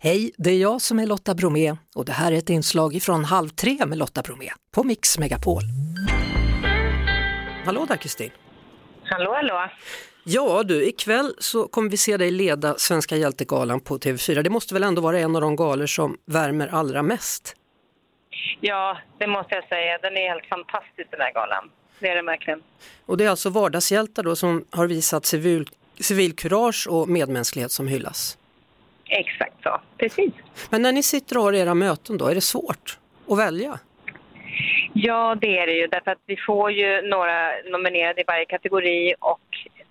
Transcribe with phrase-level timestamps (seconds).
[0.00, 3.24] Hej, det är jag som är Lotta Bromé och det här är ett inslag från
[3.24, 5.62] Halv tre med Lotta Bromé på Mix Megapol.
[7.64, 8.30] Hallå där Kristin!
[9.04, 9.70] Hallå, hallå!
[10.24, 14.42] Ja du, ikväll så kommer vi se dig leda Svenska hjältegalan på TV4.
[14.42, 17.56] Det måste väl ändå vara en av de galor som värmer allra mest?
[18.60, 19.98] Ja, det måste jag säga.
[19.98, 21.70] Den är helt fantastisk den här galan.
[22.00, 22.62] Det är den verkligen.
[23.06, 25.68] Och det är alltså vardagshjältar då som har visat civil,
[26.00, 28.37] civilkurage och medmänsklighet som hyllas?
[29.08, 30.32] Exakt så, precis.
[30.70, 33.78] Men när ni sitter och har era möten då, är det svårt att välja?
[34.92, 35.86] Ja, det är det ju.
[35.86, 39.40] Därför att vi får ju några nominerade i varje kategori och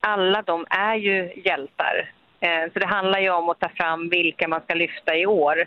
[0.00, 2.12] alla de är ju hjältar.
[2.40, 5.66] Eh, så det handlar ju om att ta fram vilka man ska lyfta i år.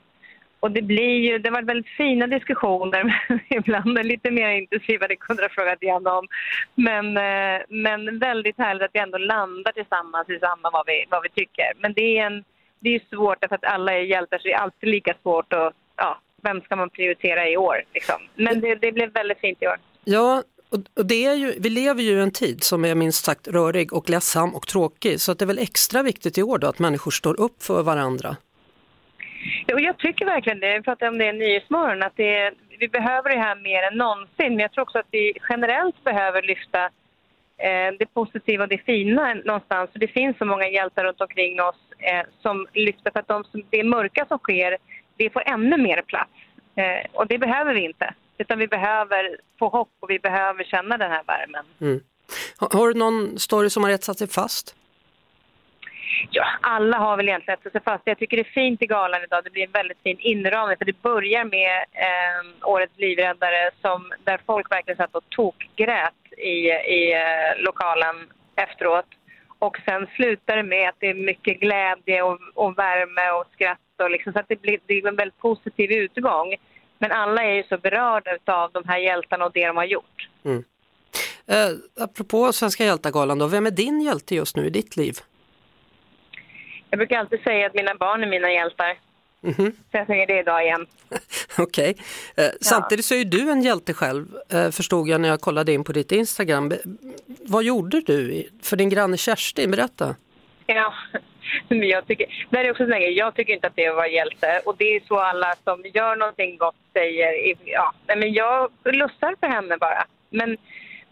[0.60, 5.41] Och det blir ju, det var väldigt fina diskussioner, ibland lite mer intensiva, det kunde
[5.41, 6.27] jag frågat igen om.
[6.76, 11.23] Men, eh, men väldigt härligt att vi ändå landar tillsammans i samma vad vi, vad
[11.23, 11.71] vi tycker.
[11.77, 12.44] Men det är, en,
[12.81, 15.73] det är svårt därför att alla är hjältar så det är alltid lika svårt att,
[15.95, 18.16] ja, vem ska man prioritera i år liksom.
[18.35, 19.77] Men det, det blev väldigt fint i år.
[20.04, 20.43] Ja,
[20.98, 23.93] och det är ju, vi lever ju i en tid som är minst sagt rörig
[23.93, 26.79] och ledsam och tråkig så att det är väl extra viktigt i år då att
[26.79, 28.35] människor står upp för varandra.
[29.74, 30.77] Och jag tycker verkligen det.
[30.77, 34.52] Vi pratade om det i Nyhetsmorgon, att det, vi behöver det här mer än någonsin.
[34.55, 36.90] Men jag tror också att vi generellt behöver lyfta
[37.99, 39.91] det positiva och det fina någonstans.
[39.91, 43.43] För det finns så många hjältar runt omkring oss eh, som lyfter för att de,
[43.70, 44.77] det mörka som sker,
[45.18, 46.31] det får ännu mer plats.
[46.76, 48.13] Eh, och det behöver vi inte.
[48.37, 51.65] Utan vi behöver få hopp och vi behöver känna den här värmen.
[51.81, 51.99] Mm.
[52.57, 54.75] Har, har du någon story som har etsat sig fast?
[56.29, 58.03] Ja, alla har väl egentligen etsat sig fast.
[58.05, 59.43] Jag tycker det är fint i galan idag.
[59.43, 60.77] Det blir en väldigt fin inramning.
[60.77, 66.57] För det börjar med eh, Årets livräddare som, där folk verkligen satt och tokgrät i,
[66.97, 68.16] i eh, lokalen
[68.56, 69.06] efteråt.
[69.59, 73.79] Och sen slutar det med att det är mycket glädje och, och värme och skratt.
[74.03, 76.56] Och liksom, så att det blir, det är en väldigt positiv utgång.
[76.97, 80.29] Men alla är ju så berörda av de här hjältarna och det de har gjort.
[80.45, 80.63] Mm.
[81.47, 85.13] Eh, apropå Svenska hjältargalan då, vem är din hjälte just nu i ditt liv?
[86.90, 88.97] Jag brukar alltid säga att mina barn är mina hjältar.
[89.44, 89.72] Mm -hmm.
[89.72, 90.88] Så jag säger det idag igen.
[91.57, 91.90] Okej.
[91.90, 92.46] Okay.
[92.46, 95.84] Eh, samtidigt så är du en hjälte själv, eh, förstod jag när jag kollade in
[95.84, 96.72] på ditt Instagram.
[97.25, 99.72] Vad gjorde du för din granne Kerstin?
[99.72, 100.16] Berätta.
[100.66, 100.94] Ja,
[101.68, 104.62] jag tycker, det är också så jag tycker inte att det var hjälte.
[104.66, 107.56] Och det är så alla som gör någonting gott säger.
[107.66, 110.06] Ja, men jag lussar för henne bara.
[110.30, 110.57] Men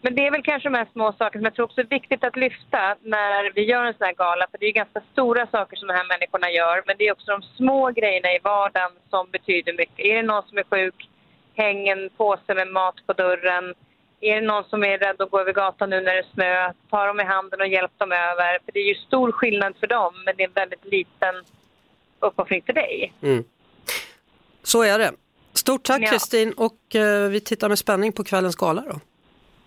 [0.02, 2.24] men det är väl kanske de här små sakerna som jag tror också är viktigt
[2.24, 4.46] att lyfta när vi gör en sån här gala.
[4.50, 6.82] För det är ganska stora saker som de här människorna gör.
[6.86, 9.98] Men det är också de små grejerna i vardagen som betyder mycket.
[9.98, 11.08] Är det någon som är sjuk,
[11.54, 13.74] häng en påse med mat på dörren.
[14.20, 16.72] Är det någon som är rädd att gå över gatan nu när det är snö,
[16.90, 18.58] ta dem i handen och hjälp dem över.
[18.64, 21.34] För det är ju stor skillnad för dem, men det är en väldigt liten
[22.20, 23.12] uppoffring för dig.
[23.22, 23.44] Mm.
[24.62, 25.12] Så är det.
[25.52, 26.64] Stort tack Kristin ja.
[26.64, 29.00] och uh, vi tittar med spänning på kvällens gala då.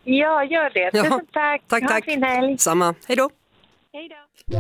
[0.04, 0.92] Ja, gör det.
[0.92, 1.20] Tusen ja.
[1.34, 1.62] tack.
[1.68, 2.08] Tack, ha tack.
[2.08, 2.58] en fin helg.
[2.58, 2.96] Samma.
[3.08, 3.30] Hej då.
[3.94, 4.60] Hej då.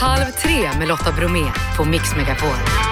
[0.00, 1.44] Halv tre med Lotta Bromé
[1.76, 2.91] på Mix Megapol.